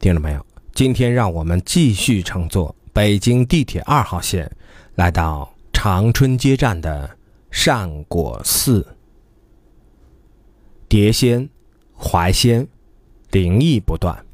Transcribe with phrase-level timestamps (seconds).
[0.00, 4.50] 听众朋友，今天让我们继续乘坐北京地铁二号线，
[4.94, 7.18] 来到长春街站的
[7.50, 8.96] 善果寺。
[10.88, 11.46] 碟仙、
[11.94, 12.66] 怀仙，
[13.32, 14.24] 灵异不断。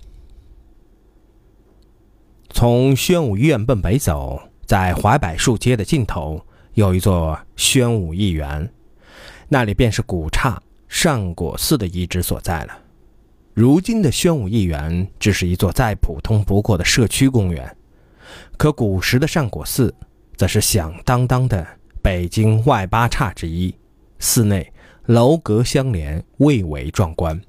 [2.50, 6.40] 从宣武医院奔北走，在怀柏树街的尽头
[6.74, 8.72] 有一座宣武义园，
[9.48, 12.85] 那里便是古刹善果寺的遗址所在了。
[13.56, 17.74] 如今的宣武义园只是一座再普通不过的社区公园，
[18.58, 19.94] 可古时的善果寺，
[20.36, 21.66] 则是响当当的
[22.02, 23.74] 北京外八刹之一。
[24.18, 24.70] 寺内
[25.06, 27.40] 楼阁相连，蔚为壮观。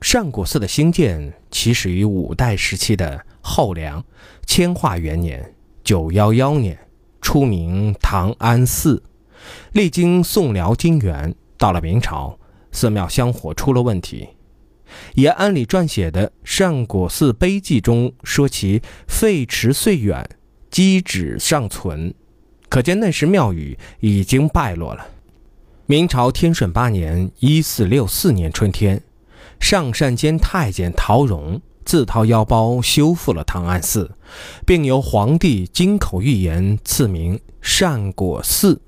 [0.00, 4.04] 善果寺的兴建起始于五代时期的后梁
[4.46, 6.78] 乾化元年（九幺幺年），
[7.20, 9.02] 初名唐安寺。
[9.72, 12.38] 历经宋辽金元，到了明朝，
[12.70, 14.28] 寺庙香火出了问题。
[15.14, 20.28] 延安里撰写的《善果寺碑记》中说其废池岁远，
[20.70, 22.14] 基址尚存，
[22.68, 25.06] 可见那时庙宇已经败落了。
[25.86, 29.02] 明朝天顺八年（一四六四年）春天，
[29.58, 34.12] 上善监太监陶荣自掏腰包修复了唐安寺，
[34.64, 38.80] 并由皇帝金口玉言赐名善果寺。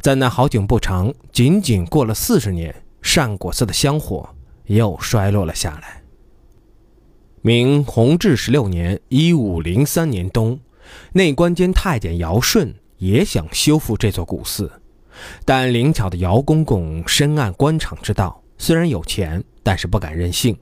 [0.00, 4.35] 在那好景不长，仅仅过了四十年，善果寺的香火。
[4.66, 6.02] 又衰落了下来。
[7.42, 10.58] 明弘治十六年（一五零三年）冬，
[11.12, 14.70] 内官监太监姚顺也想修复这座古寺，
[15.44, 20.56] 但灵巧的姚公公深谙官场之道，虽然有钱，但是不敢任性。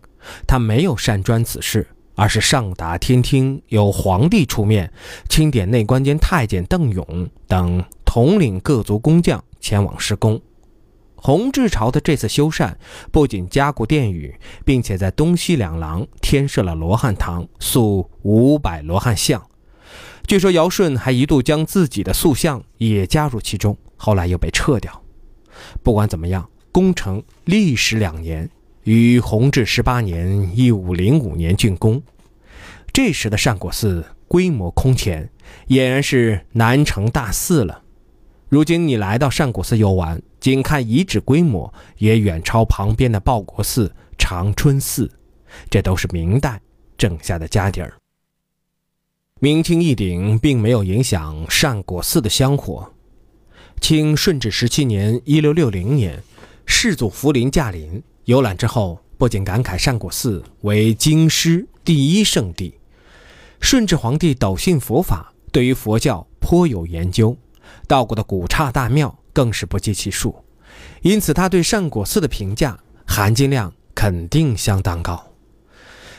[0.46, 4.92] 他没有擅专此事，而是上达天听，由皇帝出面，
[5.28, 10.40] 钦点内官监太监邓勇等统领各族工匠前往施工。
[11.26, 12.74] 弘治朝的这次修缮，
[13.10, 19.42] 不仅加固殿宇，并且在东西两廊添设了罗汉堂，塑五百罗汉像。
[20.26, 25.02] 据说尧舜还一度将自己的塑像也加入其中，后来又被撤掉。
[25.82, 28.50] 不管怎么样，工程历时两年，
[28.82, 32.02] 于弘治十八年（一五零五年）竣工。
[32.92, 35.30] 这时的善果寺规模空前，
[35.68, 37.80] 俨然是南城大寺了。
[38.50, 40.20] 如今你来到善果寺游玩。
[40.44, 45.10] 仅看遗址规模，也远超旁边的报国寺、长春寺，
[45.70, 46.60] 这都是明代
[46.98, 47.94] 挣下的家底儿。
[49.40, 52.92] 明清一鼎并没有影响善果寺的香火。
[53.80, 56.22] 清顺治十七年（一六六零年），
[56.66, 62.74] 世祖福临驾临，游览之后，不仅感慨善果寺为京师第一圣地。
[63.62, 67.34] 顺治皇帝笃信佛法，对于佛教颇有研究，
[67.88, 69.18] 到过的古刹大庙。
[69.34, 70.34] 更是不计其数，
[71.02, 75.22] 因此他对善果寺的评价含金量肯定相当高。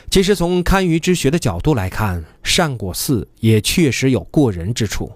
[0.08, 5.10] 其实从堪舆之学的角度来看，善果寺也确实有过人之处。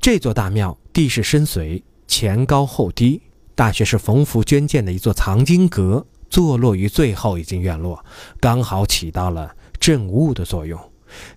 [0.00, 3.22] 这座大庙地势深邃，前高后低，
[3.54, 8.04] 大学是冯福捐建的一座藏经阁，坐落于最后一进院落，
[8.38, 10.78] 刚好起到了镇物的作用，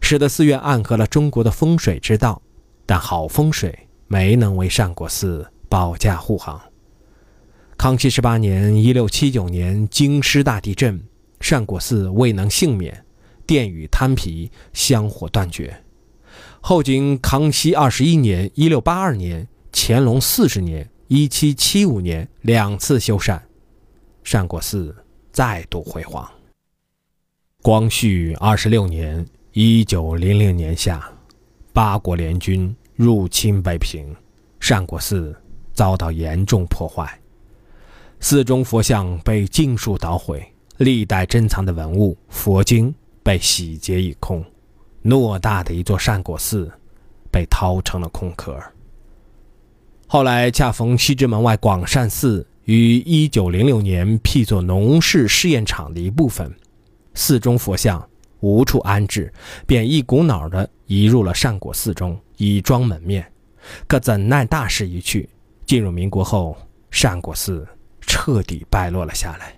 [0.01, 2.41] 使得寺院暗合了中国的风水之道。
[2.85, 5.49] 但好风水没能为善果寺。
[5.71, 6.61] 保驾护航。
[7.77, 11.01] 康熙十八年（一六七九年），京师大地震，
[11.39, 13.05] 善果寺未能幸免，
[13.47, 15.73] 殿宇坍皮，香火断绝。
[16.59, 23.39] 后经康熙二十一年（一六八二年）、乾隆四十年（一七七五年）两次修缮，
[24.25, 24.93] 善果寺
[25.31, 26.29] 再度辉煌。
[27.61, 31.01] 光绪二十六年（一九零零年）夏，
[31.71, 34.13] 八国联军入侵北平，
[34.59, 35.33] 善果寺。
[35.73, 37.19] 遭到严重破坏，
[38.19, 40.45] 寺中佛像被尽数捣毁，
[40.77, 42.93] 历代珍藏的文物佛经
[43.23, 44.43] 被洗劫一空，
[45.03, 46.71] 偌大的一座善果寺
[47.31, 48.59] 被掏成了空壳。
[50.07, 56.53] 后来恰逢西直门外广善寺于一九零六年辟作农事试验场的一部分，
[57.13, 58.05] 寺中佛像
[58.41, 59.31] 无处安置，
[59.65, 63.25] 便一股脑的移入了善果寺中，以装门面。
[63.87, 65.29] 可怎奈大势已去。
[65.71, 66.57] 进入民国后，
[66.89, 67.65] 善果寺
[68.01, 69.55] 彻底败落了下来。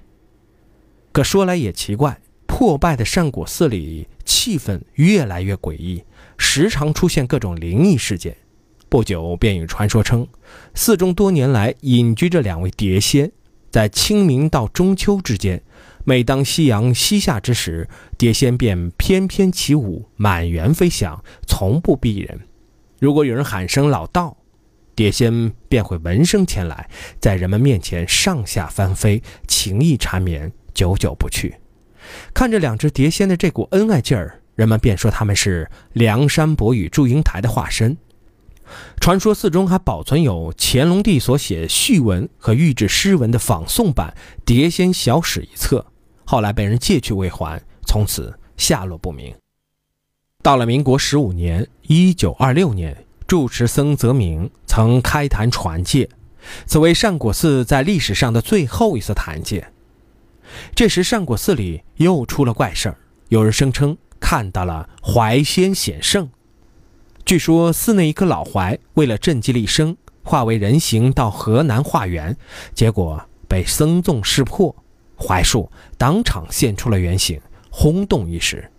[1.11, 6.03] 可说来也奇怪，破败的善果寺里气氛越来越诡异，
[6.37, 8.37] 时常出现各种灵异事件。
[8.89, 10.27] 不久便有传说称，
[10.75, 13.31] 寺中多年来隐居着两位蝶仙，
[13.71, 15.63] 在清明到中秋之间，
[16.03, 17.89] 每当夕阳西下之时，
[18.19, 22.41] 蝶仙便翩翩起舞，满园飞翔，从不避人。
[22.99, 24.37] 如果有人喊声“老道”，
[24.95, 31.55] 碟仙便会闻声前来，在人们面前上下翻飞，情意缠绵，久久不去。
[32.33, 37.97] 看着两只碟仙的这股恩爱劲儿，人们便说他们是梁山伯与祝英台的化身。
[38.99, 45.85] 传说寺中还保存有乾隆帝所写序文和御制诗文的仿宋版《碟仙小史》一册，
[46.25, 49.33] 后来被人借去未还，从此下落不明。
[50.41, 52.95] 到了民国十五年（一九二六年），
[53.27, 56.09] 住持僧泽明曾开坛传戒，
[56.65, 59.67] 此为善果寺在历史上的最后一次坛戒。
[60.75, 62.97] 这时，善果寺里又出了怪事儿，
[63.29, 66.29] 有人声称看到了怀仙显圣。
[67.25, 72.35] 据说寺内一棵老槐为了赈济立生，化为人形到河南化缘，
[72.75, 74.75] 结果被僧众识破，
[75.15, 78.69] 槐树当场现出了原形，轰动一时。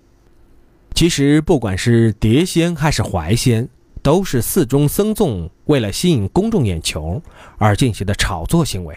[0.95, 3.69] 其实不管是碟仙还是槐仙，
[4.05, 7.23] 都是寺中僧众为了吸引公众眼球
[7.57, 8.95] 而进行的炒作行为，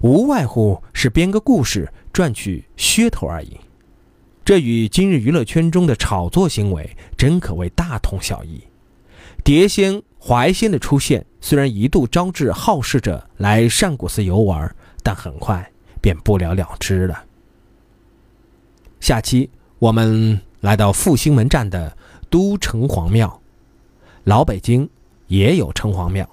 [0.00, 3.58] 无外乎是编个故事赚取噱头而已。
[4.46, 8.62] 这与今日娱乐圈中的炒作行为真可谓大同小异。
[9.44, 17.22] 碟仙、怀仙的出现，虽然一度招致好事者来善果寺游玩，但很快便不了了之了。
[18.98, 21.94] 下期我们来到复兴门站的
[22.30, 23.42] 都城隍庙，
[24.28, 24.86] 老北京
[25.28, 26.28] 也有城隍庙。